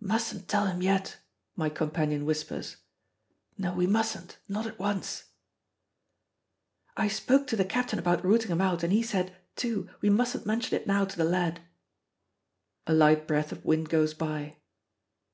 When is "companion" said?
1.68-2.24